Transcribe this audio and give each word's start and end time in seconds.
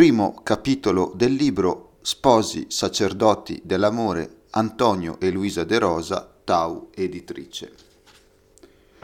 primo 0.00 0.40
capitolo 0.42 1.12
del 1.14 1.34
libro 1.34 1.98
Sposi 2.00 2.68
sacerdoti 2.70 3.60
dell'amore 3.62 4.44
Antonio 4.52 5.20
e 5.20 5.30
Luisa 5.30 5.64
De 5.64 5.78
Rosa, 5.78 6.36
Tau 6.42 6.88
editrice. 6.94 7.70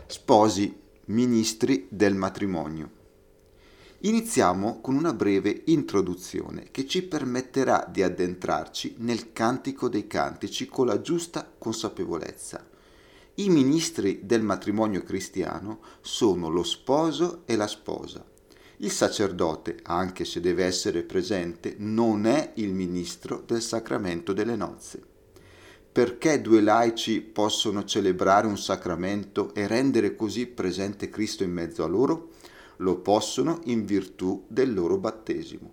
Sposi 0.07 0.75
ministri 1.09 1.87
del 1.91 2.15
matrimonio. 2.15 2.91
Iniziamo 3.99 4.81
con 4.81 4.97
una 4.97 5.13
breve 5.13 5.65
introduzione 5.67 6.69
che 6.71 6.87
ci 6.87 7.03
permetterà 7.03 7.87
di 7.93 8.03
addentrarci 8.03 8.95
nel 9.01 9.35
cantico 9.35 9.91
dei 9.91 10.07
cantici 10.07 10.65
con 10.65 10.87
la 10.87 11.03
giusta 11.03 11.47
consapevolezza. 11.59 12.67
I 13.35 13.51
ministri 13.51 14.21
del 14.25 14.41
matrimonio 14.41 15.03
cristiano 15.03 15.81
sono 16.01 16.49
lo 16.49 16.63
sposo 16.63 17.43
e 17.45 17.55
la 17.55 17.67
sposa 17.67 18.25
il 18.79 18.91
sacerdote, 18.91 19.79
anche 19.85 20.27
se 20.27 20.41
deve 20.41 20.65
essere 20.65 21.03
presente, 21.03 21.77
non 21.79 22.27
è 22.27 22.53
il 22.57 22.75
ministro 22.75 23.43
del 23.47 23.63
sacramento 23.63 24.35
delle 24.35 24.55
nozze. 24.55 25.01
Perché 25.91 26.43
due 26.43 26.61
laici 26.61 27.23
possono 27.23 27.85
celebrare 27.85 28.47
un 28.47 28.59
sacramento 28.59 29.55
e 29.55 29.67
rendere 29.67 30.15
così 30.15 30.47
presente 30.47 31.09
Cristo 31.09 31.43
in 31.43 31.53
mezzo 31.53 31.85
a 31.85 31.87
loro? 31.87 32.33
Lo 32.79 32.99
possono 32.99 33.61
in 33.65 33.87
virtù 33.87 34.45
del 34.47 34.75
loro 34.75 34.99
battesimo. 34.99 35.73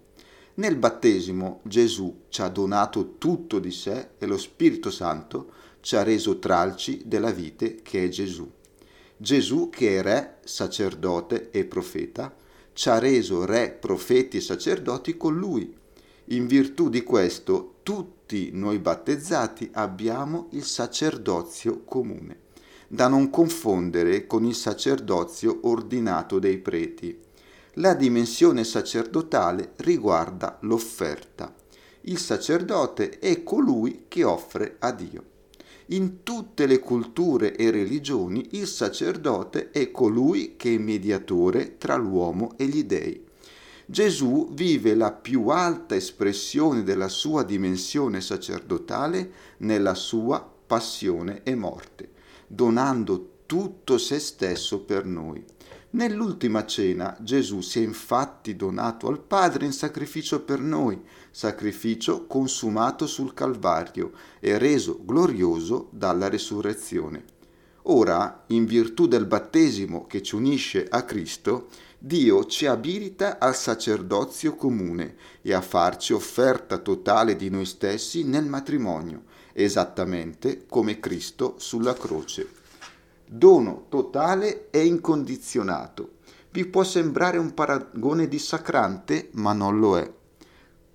Nel 0.55 0.77
battesimo 0.77 1.59
Gesù 1.63 2.21
ci 2.29 2.41
ha 2.41 2.47
donato 2.47 3.17
tutto 3.17 3.59
di 3.59 3.71
sé 3.71 4.11
e 4.17 4.25
lo 4.25 4.37
Spirito 4.37 4.91
Santo 4.91 5.51
ci 5.81 5.97
ha 5.97 6.03
reso 6.03 6.39
tralci 6.39 7.01
della 7.03 7.31
vite 7.31 7.81
che 7.81 8.05
è 8.05 8.07
Gesù. 8.07 8.49
Gesù 9.17 9.69
che 9.69 9.97
è 9.97 10.01
re, 10.01 10.37
sacerdote 10.45 11.49
e 11.51 11.65
profeta, 11.65 12.33
ci 12.73 12.89
ha 12.89 12.99
reso 12.99 13.45
re, 13.45 13.69
profeti 13.71 14.37
e 14.37 14.41
sacerdoti 14.41 15.15
con 15.15 15.37
lui. 15.37 15.73
In 16.27 16.47
virtù 16.47 16.89
di 16.89 17.03
questo 17.03 17.75
tutti 17.83 18.49
noi 18.53 18.79
battezzati 18.79 19.69
abbiamo 19.73 20.47
il 20.51 20.63
sacerdozio 20.63 21.83
comune, 21.83 22.37
da 22.87 23.07
non 23.07 23.29
confondere 23.29 24.25
con 24.25 24.45
il 24.45 24.55
sacerdozio 24.55 25.59
ordinato 25.63 26.39
dei 26.39 26.57
preti. 26.57 27.17
La 27.77 27.93
dimensione 27.93 28.63
sacerdotale 28.63 29.73
riguarda 29.77 30.57
l'offerta. 30.61 31.53
Il 32.01 32.17
sacerdote 32.17 33.19
è 33.19 33.43
colui 33.43 34.05
che 34.07 34.23
offre 34.23 34.75
a 34.79 34.91
Dio. 34.91 35.31
In 35.87 36.23
tutte 36.23 36.65
le 36.65 36.79
culture 36.79 37.55
e 37.55 37.69
religioni 37.69 38.47
il 38.51 38.67
sacerdote 38.67 39.71
è 39.71 39.91
colui 39.91 40.55
che 40.55 40.75
è 40.75 40.77
mediatore 40.77 41.77
tra 41.77 41.95
l'uomo 41.95 42.53
e 42.57 42.67
gli 42.67 42.85
dei. 42.85 43.21
Gesù 43.85 44.49
vive 44.53 44.95
la 44.95 45.11
più 45.11 45.49
alta 45.49 45.95
espressione 45.95 46.83
della 46.83 47.09
sua 47.09 47.43
dimensione 47.43 48.21
sacerdotale 48.21 49.31
nella 49.57 49.93
sua 49.93 50.49
passione 50.65 51.41
e 51.43 51.53
morte, 51.53 52.11
donando 52.47 53.31
tutto 53.45 53.97
se 53.97 54.19
stesso 54.19 54.79
per 54.79 55.05
noi. 55.05 55.43
Nell'ultima 55.93 56.65
cena 56.65 57.15
Gesù 57.19 57.61
si 57.61 57.79
è 57.79 57.83
infatti 57.83 58.55
donato 58.55 59.07
al 59.07 59.19
Padre 59.19 59.65
in 59.65 59.73
sacrificio 59.73 60.41
per 60.41 60.59
noi, 60.59 60.99
sacrificio 61.29 62.25
consumato 62.25 63.05
sul 63.05 63.35
Calvario 63.35 64.11
e 64.39 64.57
reso 64.57 65.01
glorioso 65.05 65.89
dalla 65.91 66.29
resurrezione. 66.29 67.23
Ora, 67.83 68.45
in 68.47 68.65
virtù 68.65 69.05
del 69.05 69.27
battesimo 69.27 70.07
che 70.07 70.23
ci 70.23 70.33
unisce 70.33 70.87
a 70.89 71.03
Cristo, 71.03 71.67
Dio 71.99 72.47
ci 72.47 72.65
abilita 72.65 73.37
al 73.37 73.55
sacerdozio 73.55 74.55
comune 74.55 75.15
e 75.43 75.53
a 75.53 75.61
farci 75.61 76.11
offerta 76.11 76.79
totale 76.79 77.35
di 77.35 77.51
noi 77.51 77.65
stessi 77.65 78.23
nel 78.23 78.45
matrimonio, 78.45 79.25
esattamente 79.53 80.65
come 80.65 80.99
Cristo 80.99 81.53
sulla 81.59 81.93
croce 81.93 82.61
dono 83.35 83.85
totale 83.89 84.69
e 84.69 84.85
incondizionato. 84.85 86.17
Vi 86.51 86.67
può 86.67 86.83
sembrare 86.83 87.39
un 87.39 87.55
paragone 87.55 88.27
dissacrante, 88.27 89.29
ma 89.31 89.53
non 89.53 89.79
lo 89.79 89.97
è. 89.97 90.07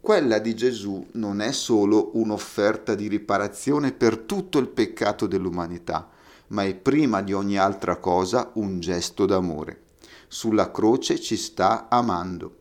Quella 0.00 0.38
di 0.38 0.54
Gesù 0.54 1.04
non 1.14 1.40
è 1.40 1.50
solo 1.50 2.12
un'offerta 2.14 2.94
di 2.94 3.08
riparazione 3.08 3.90
per 3.90 4.18
tutto 4.18 4.58
il 4.58 4.68
peccato 4.68 5.26
dell'umanità, 5.26 6.08
ma 6.48 6.62
è 6.62 6.76
prima 6.76 7.22
di 7.22 7.32
ogni 7.32 7.58
altra 7.58 7.96
cosa 7.96 8.52
un 8.54 8.78
gesto 8.78 9.26
d'amore. 9.26 9.80
Sulla 10.28 10.70
croce 10.70 11.18
ci 11.18 11.36
sta 11.36 11.88
amando. 11.88 12.54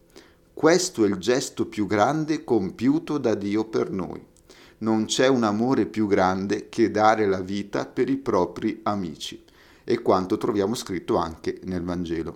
Questo 0.56 1.06
è 1.06 1.08
il 1.08 1.18
gesto 1.18 1.68
più 1.68 1.86
grande 1.86 2.44
compiuto 2.44 3.20
da 3.20 3.36
Dio 3.36 3.66
per 3.66 3.92
noi. 3.92 4.26
Non 4.80 5.06
c'è 5.06 5.28
un 5.28 5.44
amore 5.44 5.86
più 5.86 6.08
grande 6.08 6.68
che 6.68 6.90
dare 6.90 7.28
la 7.28 7.42
vita 7.42 7.86
per 7.86 8.10
i 8.10 8.18
propri 8.18 8.80
amici 8.82 9.46
e 9.90 10.02
quanto 10.02 10.36
troviamo 10.36 10.76
scritto 10.76 11.16
anche 11.16 11.62
nel 11.64 11.82
Vangelo. 11.82 12.36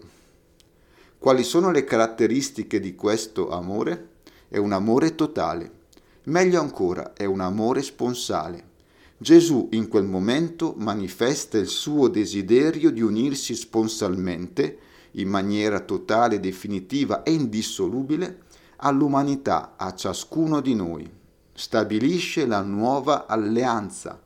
Quali 1.20 1.44
sono 1.44 1.70
le 1.70 1.84
caratteristiche 1.84 2.80
di 2.80 2.96
questo 2.96 3.50
amore? 3.50 4.12
È 4.48 4.56
un 4.56 4.72
amore 4.72 5.16
totale. 5.16 5.80
Meglio 6.24 6.62
ancora, 6.62 7.12
è 7.12 7.26
un 7.26 7.42
amore 7.42 7.82
sponsale. 7.82 8.70
Gesù 9.18 9.68
in 9.74 9.90
quel 9.90 10.06
momento 10.06 10.76
manifesta 10.78 11.58
il 11.58 11.68
suo 11.68 12.08
desiderio 12.08 12.90
di 12.90 13.02
unirsi 13.02 13.54
sponsalmente, 13.54 14.78
in 15.16 15.28
maniera 15.28 15.82
totale, 15.82 16.40
definitiva 16.40 17.24
e 17.24 17.34
indissolubile, 17.34 18.44
all'umanità, 18.78 19.74
a 19.76 19.94
ciascuno 19.94 20.62
di 20.62 20.74
noi. 20.74 21.12
Stabilisce 21.52 22.46
la 22.46 22.62
nuova 22.62 23.26
alleanza, 23.28 24.22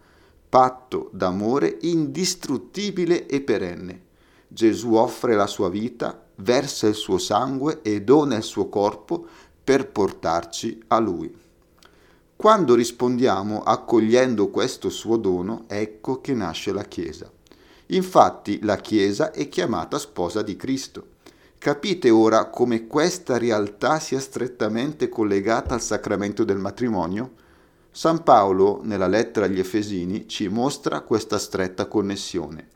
patto 0.55 1.09
d'amore 1.11 1.79
indistruttibile 1.81 3.25
e 3.25 3.41
perenne. 3.41 4.03
Gesù 4.47 4.93
offre 4.93 5.35
la 5.35 5.47
sua 5.47 5.67
vita, 5.67 6.27
versa 6.35 6.87
il 6.87 6.93
suo 6.93 7.17
sangue 7.17 7.81
e 7.81 8.03
dona 8.03 8.37
il 8.37 8.43
suo 8.43 8.69
corpo 8.69 9.27
per 9.61 9.89
portarci 9.89 10.81
a 10.87 10.99
Lui. 10.99 11.37
Quando 12.37 12.73
rispondiamo 12.73 13.63
accogliendo 13.63 14.47
questo 14.47 14.89
suo 14.89 15.17
dono, 15.17 15.65
ecco 15.67 16.21
che 16.21 16.33
nasce 16.33 16.71
la 16.71 16.83
Chiesa. 16.83 17.29
Infatti 17.87 18.63
la 18.63 18.77
Chiesa 18.77 19.31
è 19.31 19.49
chiamata 19.49 19.99
sposa 19.99 20.41
di 20.41 20.55
Cristo. 20.55 21.07
Capite 21.57 22.09
ora 22.09 22.45
come 22.45 22.87
questa 22.87 23.37
realtà 23.37 23.99
sia 23.99 24.21
strettamente 24.21 25.09
collegata 25.09 25.73
al 25.73 25.81
sacramento 25.81 26.45
del 26.45 26.59
matrimonio? 26.59 27.43
San 27.97 28.23
Paolo, 28.23 28.81
nella 28.83 29.07
lettera 29.07 29.45
agli 29.45 29.57
Efesini, 29.57 30.27
ci 30.27 30.49
mostra 30.49 30.99
questa 30.99 31.37
stretta 31.37 31.85
connessione. 31.85 32.67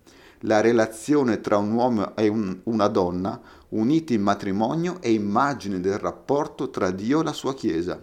La 0.43 0.61
relazione 0.61 1.41
tra 1.41 1.57
un 1.57 1.73
uomo 1.73 2.15
e 2.15 2.29
un, 2.29 2.57
una 2.63 2.87
donna, 2.87 3.37
uniti 3.71 4.13
in 4.13 4.21
matrimonio, 4.21 5.01
è 5.01 5.09
immagine 5.09 5.81
del 5.81 5.97
rapporto 5.97 6.69
tra 6.69 6.89
Dio 6.91 7.19
e 7.19 7.23
la 7.25 7.33
sua 7.33 7.53
Chiesa. 7.53 8.01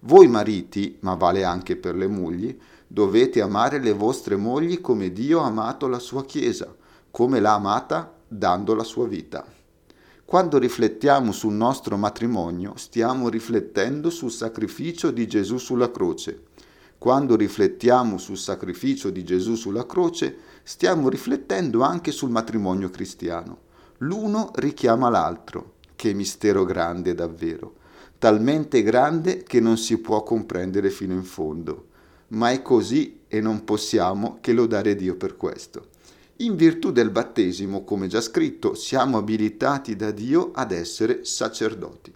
Voi 0.00 0.26
mariti, 0.26 0.96
ma 1.02 1.14
vale 1.14 1.44
anche 1.44 1.76
per 1.76 1.94
le 1.94 2.08
mogli, 2.08 2.58
dovete 2.84 3.40
amare 3.40 3.78
le 3.78 3.92
vostre 3.92 4.34
mogli 4.34 4.80
come 4.80 5.12
Dio 5.12 5.40
ha 5.40 5.46
amato 5.46 5.86
la 5.86 6.00
sua 6.00 6.24
Chiesa, 6.24 6.74
come 7.12 7.38
l'ha 7.38 7.54
amata 7.54 8.12
dando 8.26 8.74
la 8.74 8.82
sua 8.82 9.06
vita. 9.06 9.53
Quando 10.26 10.56
riflettiamo 10.58 11.32
sul 11.32 11.52
nostro 11.52 11.98
matrimonio, 11.98 12.72
stiamo 12.76 13.28
riflettendo 13.28 14.08
sul 14.08 14.30
sacrificio 14.30 15.10
di 15.10 15.28
Gesù 15.28 15.58
sulla 15.58 15.90
croce. 15.90 16.44
Quando 16.96 17.36
riflettiamo 17.36 18.16
sul 18.16 18.38
sacrificio 18.38 19.10
di 19.10 19.22
Gesù 19.22 19.54
sulla 19.54 19.84
croce, 19.84 20.36
stiamo 20.62 21.10
riflettendo 21.10 21.82
anche 21.82 22.10
sul 22.10 22.30
matrimonio 22.30 22.88
cristiano. 22.88 23.58
L'uno 23.98 24.50
richiama 24.54 25.10
l'altro. 25.10 25.74
Che 25.94 26.14
mistero 26.14 26.64
grande 26.64 27.14
davvero, 27.14 27.74
talmente 28.18 28.82
grande 28.82 29.42
che 29.42 29.60
non 29.60 29.76
si 29.76 29.98
può 29.98 30.22
comprendere 30.22 30.88
fino 30.90 31.12
in 31.12 31.22
fondo. 31.22 31.88
Ma 32.28 32.50
è 32.50 32.62
così 32.62 33.20
e 33.28 33.40
non 33.40 33.62
possiamo 33.64 34.38
che 34.40 34.52
lodare 34.52 34.96
Dio 34.96 35.16
per 35.16 35.36
questo. 35.36 35.92
In 36.38 36.56
virtù 36.56 36.90
del 36.90 37.10
battesimo, 37.10 37.84
come 37.84 38.08
già 38.08 38.20
scritto, 38.20 38.74
siamo 38.74 39.18
abilitati 39.18 39.94
da 39.94 40.10
Dio 40.10 40.50
ad 40.52 40.72
essere 40.72 41.24
sacerdoti. 41.24 42.12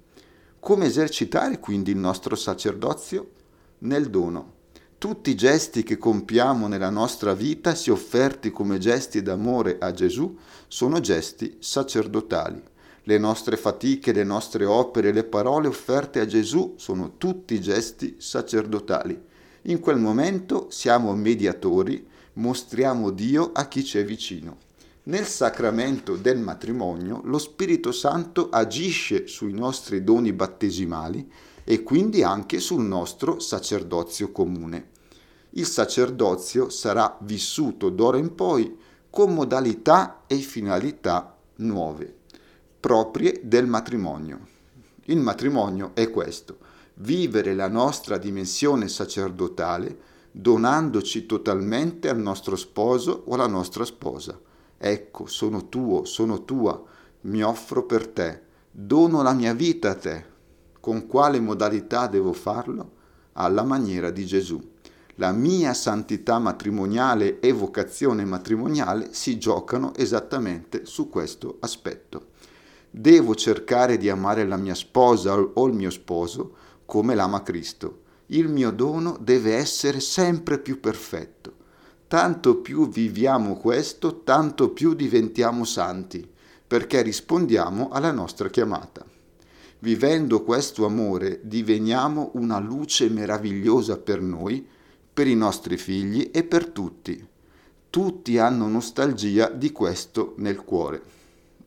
Come 0.59 0.87
esercitare 0.87 1.61
quindi 1.61 1.93
il 1.93 1.99
nostro 1.99 2.35
sacerdozio? 2.35 3.31
Nel 3.79 4.11
dono. 4.11 4.55
Tutti 4.99 5.31
i 5.31 5.37
gesti 5.37 5.85
che 5.85 5.99
compiamo 5.99 6.67
nella 6.67 6.91
nostra 6.91 7.32
vita, 7.32 7.76
se 7.76 7.93
offerti 7.93 8.50
come 8.50 8.79
gesti 8.79 9.23
d'amore 9.23 9.76
a 9.79 9.93
Gesù, 9.93 10.37
sono 10.67 10.99
gesti 10.99 11.59
sacerdotali. 11.61 12.61
Le 13.05 13.19
nostre 13.19 13.56
fatiche, 13.56 14.11
le 14.11 14.25
nostre 14.25 14.64
opere, 14.64 15.12
le 15.12 15.23
parole 15.23 15.69
offerte 15.69 16.19
a 16.19 16.26
Gesù 16.26 16.75
sono 16.76 17.12
tutti 17.19 17.61
gesti 17.61 18.17
sacerdotali. 18.19 19.26
In 19.62 19.79
quel 19.79 19.99
momento 19.99 20.67
siamo 20.71 21.14
mediatori 21.14 22.08
mostriamo 22.38 23.11
Dio 23.11 23.50
a 23.52 23.67
chi 23.69 23.85
ci 23.85 23.99
è 23.99 24.05
vicino. 24.05 24.58
Nel 25.05 25.26
sacramento 25.26 26.17
del 26.17 26.38
matrimonio 26.38 27.20
lo 27.25 27.38
Spirito 27.38 27.93
Santo 27.93 28.49
agisce 28.50 29.26
sui 29.26 29.52
nostri 29.52 30.05
doni 30.05 30.32
battesimali 30.32 31.31
e 31.64 31.82
quindi 31.82 32.23
anche 32.23 32.61
sul 32.61 32.82
nostro 32.82 33.40
sacerdozio 33.40 34.32
comune. 34.32 34.90
Il 35.50 35.67
sacerdozio 35.67 36.69
sarà 36.69 37.17
vissuto 37.23 37.88
d'ora 37.88 38.19
in 38.19 38.35
poi 38.35 38.76
con 39.11 39.32
modalità 39.32 40.25
e 40.26 40.37
finalità 40.37 41.37
nuove, 41.56 42.14
proprie 42.79 43.40
del 43.43 43.67
matrimonio. 43.67 44.46
Il 45.06 45.19
matrimonio 45.19 45.93
è 45.94 46.11
questo, 46.11 46.58
vivere 46.94 47.55
la 47.55 47.69
nostra 47.69 48.19
dimensione 48.19 48.88
sacerdotale 48.88 50.17
donandoci 50.40 51.26
totalmente 51.26 52.08
al 52.08 52.20
nostro 52.20 52.55
sposo 52.55 53.25
o 53.26 53.35
alla 53.35 53.49
nostra 53.49 53.85
sposa. 53.85 54.38
Ecco, 54.79 55.26
sono 55.26 55.69
tuo, 55.69 56.05
sono 56.05 56.44
tua, 56.44 56.81
mi 57.23 57.43
offro 57.43 57.82
per 57.82 58.06
te, 58.06 58.43
dono 58.70 59.23
la 59.23 59.32
mia 59.32 59.52
vita 59.52 59.90
a 59.90 59.94
te. 59.96 60.25
Con 60.79 61.08
quale 61.08 61.40
modalità 61.40 62.06
devo 62.06 62.32
farlo? 62.32 62.93
Alla 63.32 63.64
maniera 63.64 64.11
di 64.11 64.25
Gesù. 64.25 64.62
La 65.17 65.32
mia 65.32 65.75
santità 65.75 66.38
matrimoniale 66.38 67.40
e 67.40 67.50
vocazione 67.50 68.25
matrimoniale 68.25 69.08
si 69.11 69.38
giocano 69.38 69.93
esattamente 69.96 70.87
su 70.87 71.08
questo 71.08 71.56
aspetto. 71.58 72.29
Devo 72.88 73.35
cercare 73.35 73.96
di 73.99 74.08
amare 74.08 74.46
la 74.46 74.56
mia 74.56 74.76
sposa 74.76 75.37
o 75.37 75.67
il 75.67 75.75
mio 75.75 75.90
sposo 75.90 76.55
come 76.87 77.17
l'ama 77.17 77.43
Cristo. 77.43 78.06
Il 78.31 78.49
mio 78.49 78.71
dono 78.71 79.17
deve 79.19 79.55
essere 79.55 80.01
sempre 80.01 80.59
più 80.59 80.81
perfetto. 80.81 81.55
Tanto 82.09 82.57
più 82.57 82.89
viviamo 82.89 83.57
questo, 83.57 84.23
tanto 84.23 84.71
più 84.71 84.95
diventiamo 84.95 85.65
santi, 85.65 86.29
perché 86.67 87.01
rispondiamo 87.01 87.89
alla 87.89 88.13
nostra 88.13 88.51
chiamata. 88.51 89.05
Vivendo 89.81 90.43
questo 90.43 90.85
amore 90.85 91.41
diveniamo 91.43 92.33
una 92.35 92.59
luce 92.59 93.09
meravigliosa 93.09 93.97
per 93.97 94.21
noi, 94.21 94.67
per 95.13 95.27
i 95.27 95.35
nostri 95.35 95.79
figli 95.79 96.31
e 96.31 96.45
per 96.45 96.67
tutti. 96.69 97.27
Tutti 97.89 98.39
hanno 98.39 98.69
nostalgia 98.69 99.49
di 99.49 99.73
questo 99.73 100.35
nel 100.37 100.65
cuore. 100.65 101.01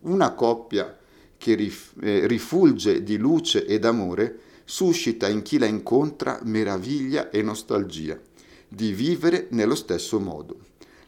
Una 0.02 0.34
coppia 0.34 0.96
che 1.38 1.54
eh, 1.54 2.28
rifulge 2.28 3.02
di 3.02 3.18
luce 3.18 3.66
ed 3.66 3.84
amore 3.86 4.40
suscita 4.72 5.28
in 5.28 5.42
chi 5.42 5.58
la 5.58 5.66
incontra 5.66 6.40
meraviglia 6.44 7.30
e 7.30 7.42
nostalgia 7.42 8.18
di 8.70 8.94
vivere 8.94 9.48
nello 9.50 9.76
stesso 9.76 10.18
modo. 10.18 10.60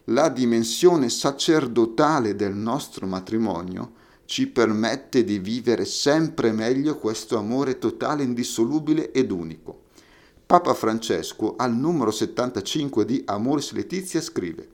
La 0.08 0.28
dimensione 0.28 1.08
sacerdotale 1.08 2.36
del 2.36 2.54
nostro 2.54 3.06
matrimonio 3.06 3.92
ci 4.26 4.48
permette 4.48 5.24
di 5.24 5.38
vivere 5.38 5.86
sempre 5.86 6.52
meglio 6.52 6.98
questo 6.98 7.38
amore 7.38 7.78
totale, 7.78 8.22
indissolubile 8.22 9.12
ed 9.12 9.30
unico. 9.30 9.84
Papa 10.44 10.74
Francesco 10.74 11.54
al 11.56 11.74
numero 11.74 12.10
75 12.10 13.06
di 13.06 13.22
Amoris 13.24 13.72
Letizia 13.72 14.20
scrive 14.20 14.68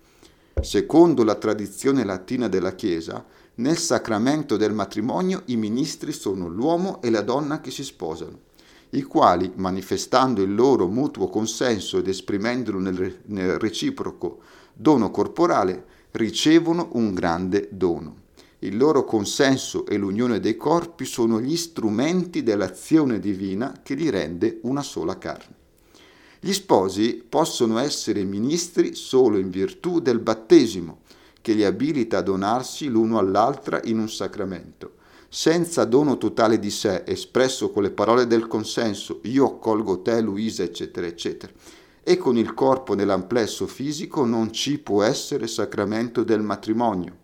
Secondo 0.61 1.23
la 1.23 1.37
tradizione 1.37 2.03
latina 2.03 2.49
della 2.49 2.75
Chiesa, 2.75 3.25
nel 3.57 3.79
sacramento 3.79 4.57
del 4.57 4.73
matrimonio 4.73 5.43
i 5.45 5.55
ministri 5.55 6.11
sono 6.11 6.49
l'uomo 6.49 7.01
e 7.03 7.11
la 7.11 7.23
donna 7.23 7.61
che 7.61 7.71
si 7.71 7.85
sposano 7.85 8.49
i 8.91 9.03
quali, 9.03 9.53
manifestando 9.55 10.43
il 10.43 10.55
loro 10.55 10.89
mutuo 10.89 11.29
consenso 11.29 11.99
ed 11.99 12.09
esprimendolo 12.09 12.81
nel, 12.81 13.21
nel 13.27 13.59
reciproco 13.59 14.41
dono 14.73 15.11
corporale, 15.11 15.85
ricevono 16.13 16.89
un 16.93 17.15
grande 17.15 17.69
dono. 17.71 18.17
Il 18.61 18.77
loro 18.77 19.05
consenso 19.05 19.87
e 19.87 19.97
l'unione 19.97 20.41
dei 20.41 20.57
corpi 20.57 21.05
sono 21.05 21.41
gli 21.41 21.57
strumenti 21.57 22.43
dell'azione 22.43 23.21
divina 23.21 23.81
che 23.83 23.95
li 23.95 24.11
rende 24.11 24.59
una 24.63 24.83
sola 24.83 25.17
carne. 25.19 25.55
Gli 26.41 26.53
sposi 26.53 27.25
possono 27.27 27.79
essere 27.79 28.25
ministri 28.25 28.95
solo 28.95 29.39
in 29.39 29.51
virtù 29.51 30.01
del 30.01 30.19
battesimo, 30.19 31.03
che 31.41 31.53
li 31.53 31.65
abilita 31.65 32.19
a 32.19 32.23
donarsi 32.23 32.89
l'uno 32.89 33.19
all'altra 33.19 33.81
in 33.85 33.99
un 33.99 34.11
sacramento 34.11 34.99
senza 35.33 35.85
dono 35.85 36.19
totale 36.19 36.59
di 36.59 36.71
sé, 36.71 37.05
espresso 37.07 37.71
con 37.71 37.85
le 37.85 37.93
parole 37.93 38.27
del 38.27 38.49
consenso, 38.49 39.21
io 39.23 39.47
accolgo 39.47 40.03
te 40.03 40.21
Luisa, 40.21 40.65
eccetera, 40.65 41.07
eccetera, 41.07 41.53
e 42.03 42.17
con 42.17 42.37
il 42.37 42.53
corpo 42.53 42.95
nell'amplesso 42.95 43.69
fisico 43.69 44.25
non 44.25 44.53
ci 44.53 44.81
può 44.81 45.05
essere 45.05 45.47
sacramento 45.47 46.25
del 46.25 46.43
matrimonio. 46.43 47.17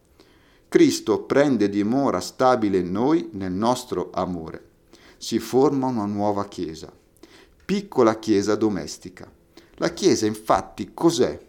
Cristo 0.68 1.22
prende 1.22 1.68
dimora 1.68 2.20
stabile 2.20 2.78
in 2.78 2.92
noi, 2.92 3.28
nel 3.32 3.50
nostro 3.50 4.10
amore. 4.14 4.64
Si 5.16 5.40
forma 5.40 5.88
una 5.88 6.06
nuova 6.06 6.46
Chiesa, 6.46 6.92
piccola 7.64 8.20
Chiesa 8.20 8.54
domestica. 8.54 9.28
La 9.78 9.92
Chiesa 9.92 10.26
infatti 10.26 10.92
cos'è? 10.94 11.40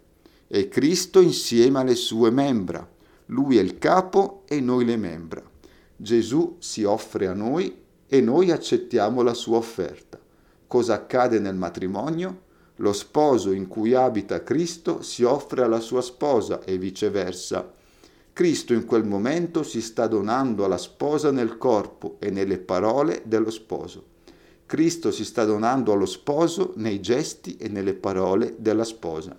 È 0.47 0.67
Cristo 0.69 1.19
insieme 1.19 1.81
alle 1.81 1.95
sue 1.95 2.31
membra. 2.31 2.89
Lui 3.27 3.59
è 3.59 3.61
il 3.61 3.77
capo 3.77 4.41
e 4.47 4.59
noi 4.59 4.85
le 4.85 4.97
membra. 4.97 5.55
Gesù 5.99 6.57
si 6.59 6.83
offre 6.83 7.25
a 7.25 7.33
noi 7.33 7.75
e 8.07 8.21
noi 8.21 8.51
accettiamo 8.51 9.23
la 9.23 9.33
sua 9.33 9.57
offerta. 9.57 10.19
Cosa 10.67 10.93
accade 10.93 11.39
nel 11.39 11.55
matrimonio? 11.55 12.41
Lo 12.75 12.93
sposo 12.93 13.51
in 13.51 13.67
cui 13.67 13.95
abita 13.95 14.43
Cristo 14.43 15.01
si 15.01 15.23
offre 15.23 15.63
alla 15.63 15.79
sua 15.79 16.01
sposa 16.01 16.63
e 16.63 16.77
viceversa. 16.77 17.71
Cristo 18.31 18.73
in 18.73 18.85
quel 18.85 19.05
momento 19.05 19.63
si 19.63 19.81
sta 19.81 20.05
donando 20.05 20.63
alla 20.63 20.77
sposa 20.77 21.31
nel 21.31 21.57
corpo 21.57 22.17
e 22.19 22.29
nelle 22.29 22.59
parole 22.59 23.23
dello 23.25 23.49
sposo. 23.49 24.15
Cristo 24.67 25.09
si 25.09 25.25
sta 25.25 25.45
donando 25.45 25.93
allo 25.93 26.05
sposo 26.05 26.73
nei 26.75 27.01
gesti 27.01 27.57
e 27.57 27.69
nelle 27.69 27.95
parole 27.95 28.53
della 28.59 28.83
sposa. 28.83 29.35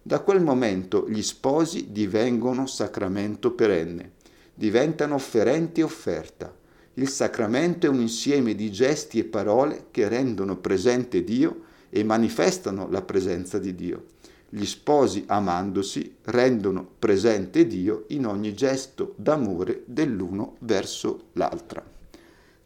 Da 0.00 0.20
quel 0.20 0.40
momento 0.40 1.06
gli 1.06 1.22
sposi 1.22 1.92
divengono 1.92 2.66
sacramento 2.66 3.50
perenne 3.52 4.15
diventano 4.56 5.14
offerenti 5.14 5.80
e 5.80 5.84
offerta. 5.84 6.52
Il 6.94 7.08
sacramento 7.08 7.86
è 7.86 7.90
un 7.90 8.00
insieme 8.00 8.54
di 8.54 8.72
gesti 8.72 9.18
e 9.18 9.24
parole 9.24 9.86
che 9.90 10.08
rendono 10.08 10.56
presente 10.56 11.22
Dio 11.22 11.64
e 11.90 12.02
manifestano 12.02 12.88
la 12.90 13.02
presenza 13.02 13.58
di 13.58 13.74
Dio. 13.74 14.06
Gli 14.48 14.64
sposi, 14.64 15.24
amandosi, 15.26 16.16
rendono 16.24 16.88
presente 16.98 17.66
Dio 17.66 18.04
in 18.08 18.26
ogni 18.26 18.54
gesto 18.54 19.12
d'amore 19.16 19.82
dell'uno 19.84 20.56
verso 20.60 21.26
l'altra. 21.34 21.95